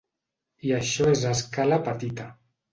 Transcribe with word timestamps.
I 0.69 0.73
això 0.77 1.11
és 1.13 1.27
a 1.29 1.35
escala 1.39 1.81
petita. 1.91 2.29